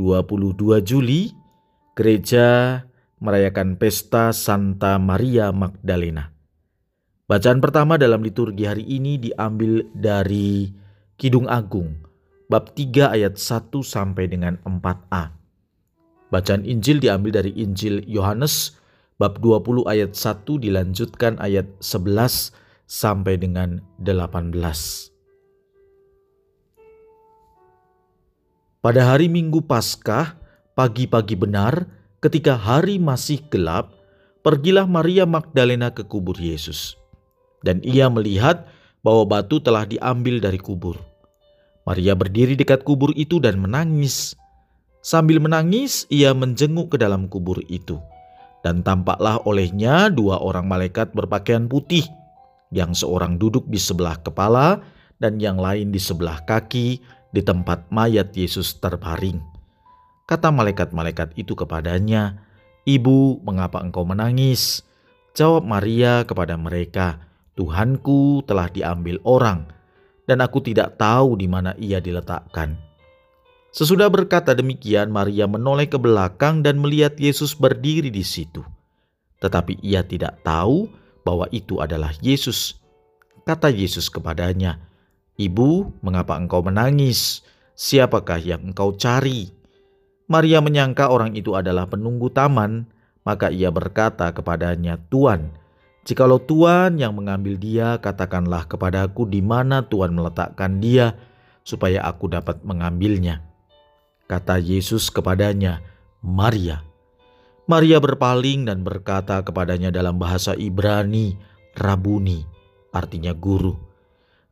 22 0.00 0.80
Juli, 0.80 1.28
gereja 1.92 2.80
merayakan 3.20 3.76
pesta 3.76 4.32
Santa 4.32 4.96
Maria 4.96 5.52
Magdalena. 5.52 6.32
Bacaan 7.28 7.60
pertama 7.60 8.00
dalam 8.00 8.24
liturgi 8.24 8.64
hari 8.64 8.88
ini 8.88 9.20
diambil 9.20 9.84
dari 9.92 10.72
Kidung 11.20 11.44
Agung, 11.52 12.00
bab 12.48 12.72
3 12.72 13.12
ayat 13.12 13.36
1 13.36 13.84
sampai 13.84 14.24
dengan 14.24 14.56
4a. 14.64 15.36
Bacaan 16.32 16.64
Injil 16.64 17.04
diambil 17.04 17.44
dari 17.44 17.52
Injil 17.60 18.00
Yohanes 18.08 18.80
bab 19.20 19.36
20 19.44 19.84
ayat 19.84 20.16
1 20.16 20.48
dilanjutkan 20.48 21.36
ayat 21.44 21.68
11 21.84 22.56
sampai 22.88 23.36
dengan 23.36 23.84
18. 24.00 25.09
Pada 28.80 29.12
hari 29.12 29.28
Minggu 29.28 29.60
Paskah, 29.60 30.40
pagi-pagi 30.72 31.36
benar, 31.36 31.84
ketika 32.24 32.56
hari 32.56 32.96
masih 32.96 33.44
gelap, 33.52 33.92
pergilah 34.40 34.88
Maria 34.88 35.28
Magdalena 35.28 35.92
ke 35.92 36.00
kubur 36.00 36.32
Yesus. 36.40 36.96
Dan 37.60 37.84
ia 37.84 38.08
melihat 38.08 38.72
bahwa 39.04 39.36
batu 39.36 39.60
telah 39.60 39.84
diambil 39.84 40.40
dari 40.40 40.56
kubur. 40.56 40.96
Maria 41.84 42.16
berdiri 42.16 42.56
dekat 42.56 42.80
kubur 42.80 43.12
itu 43.20 43.36
dan 43.36 43.60
menangis. 43.60 44.32
Sambil 45.04 45.44
menangis, 45.44 46.08
ia 46.08 46.32
menjenguk 46.32 46.96
ke 46.96 46.96
dalam 46.96 47.28
kubur 47.28 47.60
itu. 47.68 48.00
Dan 48.64 48.80
tampaklah 48.80 49.44
olehnya 49.44 50.08
dua 50.08 50.40
orang 50.40 50.64
malaikat 50.64 51.12
berpakaian 51.12 51.68
putih, 51.68 52.08
yang 52.72 52.96
seorang 52.96 53.36
duduk 53.36 53.68
di 53.68 53.76
sebelah 53.76 54.16
kepala 54.24 54.80
dan 55.20 55.36
yang 55.36 55.60
lain 55.60 55.92
di 55.92 56.00
sebelah 56.00 56.40
kaki, 56.48 57.19
di 57.30 57.42
tempat 57.42 57.90
mayat 57.90 58.34
Yesus 58.34 58.78
terbaring. 58.78 59.38
Kata 60.26 60.54
malaikat-malaikat 60.54 61.34
itu 61.34 61.58
kepadanya, 61.58 62.38
"Ibu, 62.86 63.42
mengapa 63.42 63.82
engkau 63.82 64.06
menangis?" 64.06 64.86
Jawab 65.34 65.66
Maria 65.66 66.26
kepada 66.26 66.58
mereka, 66.58 67.22
"Tuhanku 67.54 68.42
telah 68.46 68.70
diambil 68.70 69.18
orang, 69.22 69.66
dan 70.26 70.42
aku 70.42 70.62
tidak 70.62 70.98
tahu 70.98 71.38
di 71.38 71.46
mana 71.46 71.74
ia 71.78 72.02
diletakkan." 72.02 72.78
Sesudah 73.70 74.10
berkata 74.10 74.50
demikian, 74.50 75.14
Maria 75.14 75.46
menoleh 75.46 75.86
ke 75.86 75.94
belakang 75.94 76.66
dan 76.66 76.82
melihat 76.82 77.14
Yesus 77.14 77.54
berdiri 77.54 78.10
di 78.10 78.26
situ. 78.26 78.66
Tetapi 79.38 79.78
ia 79.78 80.02
tidak 80.02 80.42
tahu 80.42 80.90
bahwa 81.22 81.46
itu 81.54 81.78
adalah 81.78 82.10
Yesus. 82.18 82.74
Kata 83.46 83.70
Yesus 83.70 84.10
kepadanya, 84.10 84.82
Ibu, 85.40 86.04
mengapa 86.04 86.36
engkau 86.36 86.60
menangis? 86.60 87.40
Siapakah 87.72 88.36
yang 88.44 88.60
engkau 88.60 88.92
cari? 88.92 89.48
Maria 90.28 90.60
menyangka 90.60 91.08
orang 91.08 91.32
itu 91.32 91.56
adalah 91.56 91.88
penunggu 91.88 92.28
taman, 92.28 92.84
maka 93.24 93.48
ia 93.48 93.72
berkata 93.72 94.28
kepadanya, 94.36 95.00
Tuan, 95.08 95.48
jikalau 96.04 96.36
Tuhan 96.36 97.00
yang 97.00 97.16
mengambil 97.16 97.56
dia, 97.56 97.96
katakanlah 98.04 98.68
kepadaku 98.68 99.24
di 99.24 99.40
mana 99.40 99.80
Tuhan 99.80 100.12
meletakkan 100.12 100.76
dia, 100.76 101.16
supaya 101.64 102.04
aku 102.04 102.28
dapat 102.28 102.60
mengambilnya. 102.60 103.40
Kata 104.28 104.60
Yesus 104.60 105.08
kepadanya, 105.08 105.80
Maria. 106.20 106.84
Maria 107.64 107.96
berpaling 107.96 108.68
dan 108.68 108.84
berkata 108.84 109.40
kepadanya 109.40 109.88
dalam 109.88 110.20
bahasa 110.20 110.52
Ibrani, 110.52 111.32
Rabuni, 111.80 112.44
artinya 112.92 113.32
guru. 113.32 113.89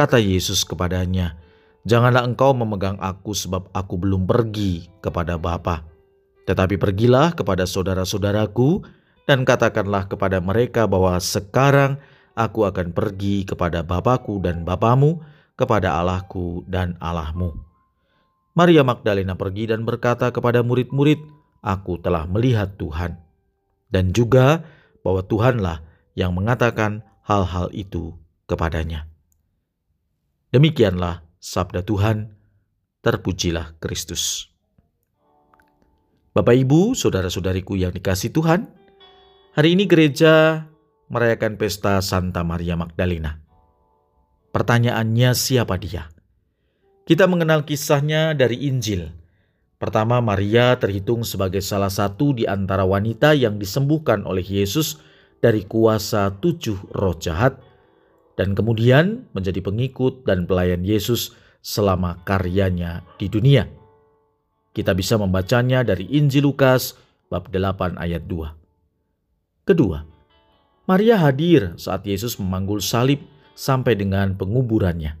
Kata 0.00 0.16
Yesus 0.16 0.64
kepadanya, 0.64 1.36
Janganlah 1.84 2.24
engkau 2.24 2.56
memegang 2.56 2.96
aku 3.04 3.36
sebab 3.36 3.68
aku 3.68 4.00
belum 4.00 4.24
pergi 4.24 4.88
kepada 5.04 5.36
Bapa. 5.36 5.84
Tetapi 6.48 6.80
pergilah 6.80 7.36
kepada 7.36 7.68
saudara-saudaraku 7.68 8.80
dan 9.28 9.44
katakanlah 9.44 10.08
kepada 10.08 10.40
mereka 10.40 10.88
bahwa 10.88 11.20
sekarang 11.20 12.00
aku 12.32 12.64
akan 12.64 12.96
pergi 12.96 13.44
kepada 13.44 13.84
Bapakku 13.84 14.40
dan 14.40 14.64
Bapamu, 14.64 15.20
kepada 15.52 15.92
Allahku 16.00 16.64
dan 16.64 16.96
Allahmu. 16.96 17.52
Maria 18.56 18.80
Magdalena 18.80 19.36
pergi 19.36 19.68
dan 19.68 19.84
berkata 19.84 20.32
kepada 20.32 20.64
murid-murid, 20.64 21.20
Aku 21.60 22.00
telah 22.00 22.24
melihat 22.24 22.72
Tuhan. 22.80 23.20
Dan 23.92 24.16
juga 24.16 24.64
bahwa 25.04 25.20
Tuhanlah 25.20 25.84
yang 26.16 26.32
mengatakan 26.32 27.04
hal-hal 27.20 27.68
itu 27.76 28.16
kepadanya. 28.48 29.09
Demikianlah 30.50 31.22
sabda 31.38 31.86
Tuhan, 31.86 32.34
terpujilah 33.06 33.78
Kristus. 33.78 34.50
Bapak 36.34 36.58
Ibu, 36.58 36.98
saudara-saudariku 36.98 37.78
yang 37.78 37.94
dikasih 37.94 38.34
Tuhan, 38.34 38.66
hari 39.54 39.78
ini 39.78 39.86
gereja 39.86 40.66
merayakan 41.06 41.54
pesta 41.54 42.02
Santa 42.02 42.42
Maria 42.42 42.74
Magdalena. 42.74 43.38
Pertanyaannya 44.50 45.38
siapa 45.38 45.78
dia? 45.78 46.10
Kita 47.06 47.30
mengenal 47.30 47.62
kisahnya 47.62 48.34
dari 48.34 48.66
Injil. 48.66 49.06
Pertama, 49.78 50.18
Maria 50.18 50.74
terhitung 50.82 51.22
sebagai 51.22 51.62
salah 51.62 51.94
satu 51.94 52.34
di 52.34 52.50
antara 52.50 52.82
wanita 52.82 53.38
yang 53.38 53.54
disembuhkan 53.54 54.26
oleh 54.26 54.42
Yesus 54.42 54.98
dari 55.38 55.62
kuasa 55.62 56.42
tujuh 56.42 56.90
roh 56.90 57.14
jahat 57.14 57.69
dan 58.40 58.56
kemudian 58.56 59.28
menjadi 59.36 59.60
pengikut 59.60 60.24
dan 60.24 60.48
pelayan 60.48 60.80
Yesus 60.80 61.36
selama 61.60 62.24
karyanya 62.24 63.04
di 63.20 63.28
dunia. 63.28 63.68
Kita 64.72 64.96
bisa 64.96 65.20
membacanya 65.20 65.84
dari 65.84 66.08
Injil 66.08 66.48
Lukas 66.48 66.96
bab 67.28 67.52
8 67.52 68.00
ayat 68.00 68.24
2. 68.24 69.68
Kedua, 69.68 70.00
Maria 70.88 71.20
hadir 71.20 71.76
saat 71.76 72.08
Yesus 72.08 72.40
memanggul 72.40 72.80
salib 72.80 73.20
sampai 73.52 73.92
dengan 73.92 74.32
penguburannya. 74.40 75.20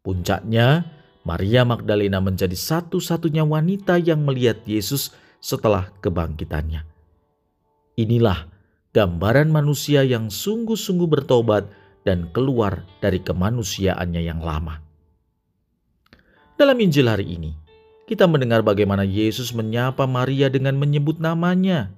Puncaknya, 0.00 0.88
Maria 1.28 1.68
Magdalena 1.68 2.24
menjadi 2.24 2.56
satu-satunya 2.56 3.44
wanita 3.44 4.00
yang 4.00 4.24
melihat 4.24 4.64
Yesus 4.64 5.12
setelah 5.36 5.92
kebangkitannya. 6.00 6.80
Inilah 8.00 8.48
gambaran 8.96 9.52
manusia 9.52 10.00
yang 10.00 10.32
sungguh-sungguh 10.32 11.12
bertobat 11.12 11.68
dan 12.08 12.32
keluar 12.32 12.88
dari 13.04 13.20
kemanusiaannya 13.20 14.24
yang 14.24 14.40
lama. 14.40 14.80
Dalam 16.56 16.80
Injil 16.80 17.04
hari 17.04 17.36
ini, 17.36 17.52
kita 18.08 18.24
mendengar 18.24 18.64
bagaimana 18.64 19.04
Yesus 19.04 19.52
menyapa 19.52 20.08
Maria 20.08 20.48
dengan 20.48 20.80
menyebut 20.80 21.20
namanya. 21.20 21.92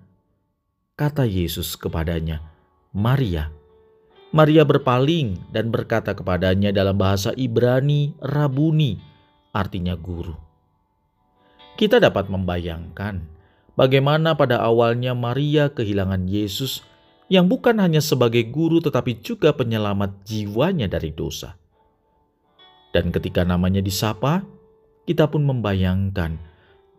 Kata 0.98 1.22
Yesus 1.22 1.78
kepadanya, 1.78 2.42
"Maria." 2.90 3.54
Maria 4.34 4.66
berpaling 4.66 5.38
dan 5.54 5.70
berkata 5.70 6.14
kepadanya 6.14 6.74
dalam 6.74 6.98
bahasa 6.98 7.30
Ibrani, 7.38 8.18
"Rabuni," 8.18 8.98
artinya 9.54 9.94
guru. 9.94 10.34
Kita 11.78 12.02
dapat 12.02 12.26
membayangkan 12.28 13.22
bagaimana 13.78 14.34
pada 14.34 14.60
awalnya 14.60 15.14
Maria 15.14 15.70
kehilangan 15.70 16.26
Yesus 16.26 16.84
yang 17.30 17.46
bukan 17.46 17.78
hanya 17.78 18.02
sebagai 18.02 18.50
guru 18.50 18.82
tetapi 18.82 19.22
juga 19.22 19.54
penyelamat 19.54 20.26
jiwanya 20.26 20.90
dari 20.90 21.14
dosa. 21.14 21.54
Dan 22.90 23.14
ketika 23.14 23.46
namanya 23.46 23.78
disapa, 23.78 24.42
kita 25.06 25.30
pun 25.30 25.46
membayangkan 25.46 26.42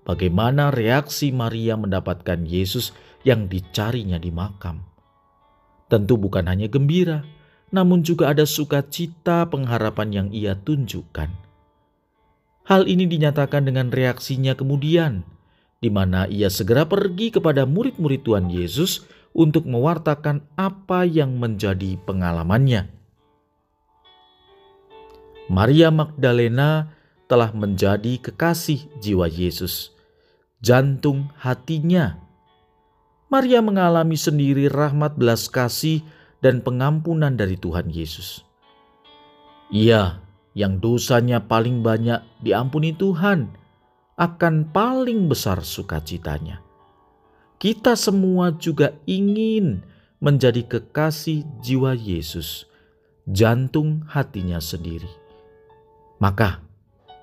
bagaimana 0.08 0.72
reaksi 0.72 1.36
Maria 1.36 1.76
mendapatkan 1.76 2.48
Yesus 2.48 2.96
yang 3.28 3.52
dicarinya 3.52 4.16
di 4.16 4.32
makam. 4.32 4.88
Tentu 5.92 6.16
bukan 6.16 6.48
hanya 6.48 6.72
gembira, 6.72 7.28
namun 7.76 8.00
juga 8.00 8.32
ada 8.32 8.48
sukacita 8.48 9.44
pengharapan 9.52 10.10
yang 10.16 10.28
ia 10.32 10.56
tunjukkan. 10.56 11.28
Hal 12.72 12.88
ini 12.88 13.04
dinyatakan 13.04 13.68
dengan 13.68 13.92
reaksinya 13.92 14.56
kemudian, 14.56 15.28
di 15.84 15.92
mana 15.92 16.24
ia 16.32 16.48
segera 16.48 16.88
pergi 16.88 17.36
kepada 17.36 17.68
murid-murid 17.68 18.24
Tuhan 18.24 18.48
Yesus 18.48 19.04
untuk 19.32 19.68
mewartakan 19.68 20.44
apa 20.60 21.08
yang 21.08 21.40
menjadi 21.40 21.96
pengalamannya. 22.04 22.92
Maria 25.52 25.92
Magdalena 25.92 26.96
telah 27.28 27.52
menjadi 27.52 28.20
kekasih 28.20 28.88
jiwa 29.00 29.28
Yesus. 29.28 29.92
jantung 30.62 31.34
hatinya. 31.42 32.22
Maria 33.34 33.60
mengalami 33.66 34.14
sendiri 34.14 34.70
rahmat 34.70 35.18
belas 35.18 35.50
kasih 35.50 36.06
dan 36.40 36.62
pengampunan 36.62 37.34
dari 37.34 37.58
Tuhan 37.58 37.90
Yesus. 37.90 38.46
Ia 39.74 40.22
yang 40.54 40.78
dosanya 40.84 41.42
paling 41.48 41.82
banyak 41.82 42.22
diampuni 42.44 42.94
Tuhan 42.94 43.50
akan 44.20 44.70
paling 44.70 45.32
besar 45.32 45.64
sukacitanya. 45.66 46.71
Kita 47.62 47.94
semua 47.94 48.58
juga 48.58 48.98
ingin 49.06 49.86
menjadi 50.18 50.66
kekasih 50.66 51.46
jiwa 51.62 51.94
Yesus, 51.94 52.66
jantung 53.30 54.02
hatinya 54.10 54.58
sendiri. 54.58 55.06
Maka, 56.18 56.58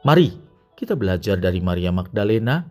mari 0.07 0.31
kita 0.79 0.95
belajar 0.95 1.43
dari 1.43 1.59
Maria 1.59 1.91
Magdalena, 1.91 2.71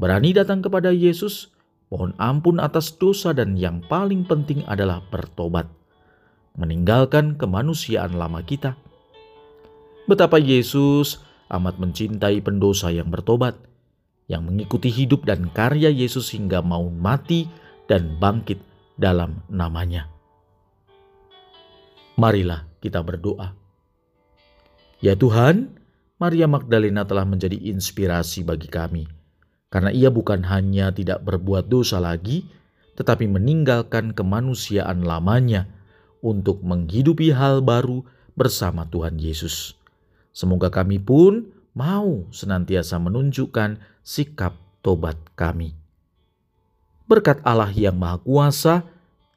berani 0.00 0.32
datang 0.32 0.64
kepada 0.64 0.88
Yesus, 0.88 1.52
mohon 1.92 2.16
ampun 2.16 2.56
atas 2.56 2.96
dosa 2.96 3.36
dan 3.36 3.60
yang 3.60 3.84
paling 3.92 4.24
penting 4.24 4.64
adalah 4.64 5.04
bertobat. 5.12 5.68
Meninggalkan 6.56 7.36
kemanusiaan 7.36 8.16
lama 8.16 8.40
kita. 8.40 8.72
Betapa 10.08 10.40
Yesus 10.40 11.20
amat 11.52 11.76
mencintai 11.76 12.40
pendosa 12.40 12.88
yang 12.88 13.12
bertobat, 13.12 13.60
yang 14.30 14.46
mengikuti 14.46 14.88
hidup 14.88 15.26
dan 15.26 15.50
karya 15.50 15.90
Yesus 15.90 16.30
hingga 16.32 16.62
mau 16.62 16.86
mati 16.88 17.50
dan 17.90 18.16
bangkit 18.16 18.60
dalam 18.96 19.42
namanya. 19.50 20.08
Marilah 22.16 22.68
kita 22.78 23.00
berdoa. 23.00 23.56
Ya 25.02 25.18
Tuhan, 25.18 25.74
Maria 26.22 26.46
Magdalena 26.46 27.02
telah 27.02 27.26
menjadi 27.26 27.58
inspirasi 27.58 28.46
bagi 28.46 28.70
kami, 28.70 29.10
karena 29.72 29.90
ia 29.90 30.12
bukan 30.12 30.46
hanya 30.46 30.94
tidak 30.94 31.26
berbuat 31.26 31.66
dosa 31.66 31.98
lagi, 31.98 32.46
tetapi 32.94 33.26
meninggalkan 33.26 34.14
kemanusiaan 34.14 35.02
lamanya 35.02 35.66
untuk 36.22 36.62
menghidupi 36.62 37.34
hal 37.34 37.64
baru 37.64 38.06
bersama 38.38 38.86
Tuhan 38.86 39.18
Yesus. 39.18 39.74
Semoga 40.30 40.70
kami 40.70 41.02
pun 41.02 41.50
mau 41.72 42.28
senantiasa 42.32 42.96
menunjukkan 43.00 43.80
sikap 44.00 44.56
tobat 44.80 45.16
kami. 45.36 45.76
Berkat 47.06 47.44
Allah 47.44 47.70
yang 47.72 48.00
Maha 48.00 48.18
Kuasa, 48.24 48.88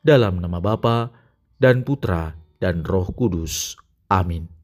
dalam 0.05 0.37
nama 0.39 0.61
Bapa 0.61 1.11
dan 1.57 1.81
Putra 1.81 2.37
dan 2.61 2.85
Roh 2.85 3.09
Kudus. 3.11 3.75
Amin. 4.07 4.54